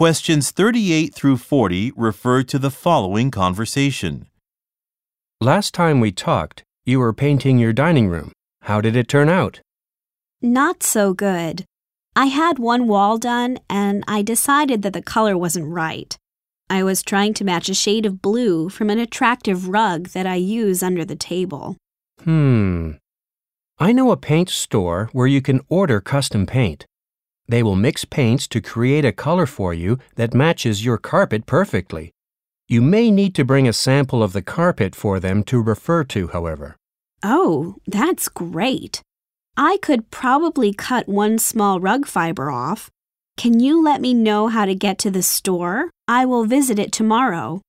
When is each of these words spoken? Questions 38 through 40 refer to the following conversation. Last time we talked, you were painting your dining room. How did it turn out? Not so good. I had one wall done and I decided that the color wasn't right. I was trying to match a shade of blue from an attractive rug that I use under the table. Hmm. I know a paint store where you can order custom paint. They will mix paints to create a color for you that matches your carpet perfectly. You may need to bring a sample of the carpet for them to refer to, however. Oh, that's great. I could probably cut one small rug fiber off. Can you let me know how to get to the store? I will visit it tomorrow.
Questions 0.00 0.50
38 0.50 1.14
through 1.14 1.36
40 1.36 1.92
refer 1.94 2.42
to 2.44 2.58
the 2.58 2.70
following 2.70 3.30
conversation. 3.30 4.28
Last 5.42 5.74
time 5.74 6.00
we 6.00 6.10
talked, 6.10 6.64
you 6.86 6.98
were 6.98 7.12
painting 7.12 7.58
your 7.58 7.74
dining 7.74 8.08
room. 8.08 8.32
How 8.62 8.80
did 8.80 8.96
it 8.96 9.08
turn 9.08 9.28
out? 9.28 9.60
Not 10.40 10.82
so 10.82 11.12
good. 11.12 11.66
I 12.16 12.28
had 12.32 12.58
one 12.58 12.88
wall 12.88 13.18
done 13.18 13.58
and 13.68 14.02
I 14.08 14.22
decided 14.22 14.80
that 14.80 14.94
the 14.94 15.02
color 15.02 15.36
wasn't 15.36 15.70
right. 15.70 16.16
I 16.70 16.82
was 16.82 17.02
trying 17.02 17.34
to 17.34 17.44
match 17.44 17.68
a 17.68 17.74
shade 17.74 18.06
of 18.06 18.22
blue 18.22 18.70
from 18.70 18.88
an 18.88 18.98
attractive 18.98 19.68
rug 19.68 20.08
that 20.14 20.26
I 20.26 20.36
use 20.36 20.82
under 20.82 21.04
the 21.04 21.14
table. 21.14 21.76
Hmm. 22.24 22.92
I 23.78 23.92
know 23.92 24.12
a 24.12 24.16
paint 24.16 24.48
store 24.48 25.10
where 25.12 25.26
you 25.26 25.42
can 25.42 25.60
order 25.68 26.00
custom 26.00 26.46
paint. 26.46 26.86
They 27.50 27.64
will 27.64 27.74
mix 27.74 28.04
paints 28.04 28.46
to 28.46 28.60
create 28.60 29.04
a 29.04 29.10
color 29.10 29.44
for 29.44 29.74
you 29.74 29.98
that 30.14 30.34
matches 30.34 30.84
your 30.84 30.98
carpet 30.98 31.46
perfectly. 31.46 32.12
You 32.68 32.80
may 32.80 33.10
need 33.10 33.34
to 33.34 33.44
bring 33.44 33.66
a 33.66 33.72
sample 33.72 34.22
of 34.22 34.32
the 34.32 34.40
carpet 34.40 34.94
for 34.94 35.18
them 35.18 35.42
to 35.50 35.60
refer 35.60 36.04
to, 36.04 36.28
however. 36.28 36.76
Oh, 37.24 37.74
that's 37.88 38.28
great. 38.28 39.02
I 39.56 39.78
could 39.82 40.12
probably 40.12 40.72
cut 40.72 41.08
one 41.08 41.40
small 41.40 41.80
rug 41.80 42.06
fiber 42.06 42.52
off. 42.52 42.88
Can 43.36 43.58
you 43.58 43.82
let 43.82 44.00
me 44.00 44.14
know 44.14 44.46
how 44.46 44.64
to 44.64 44.74
get 44.76 44.96
to 45.00 45.10
the 45.10 45.22
store? 45.22 45.90
I 46.06 46.24
will 46.26 46.44
visit 46.44 46.78
it 46.78 46.92
tomorrow. 46.92 47.62